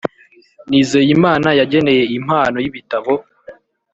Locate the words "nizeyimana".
0.69-1.49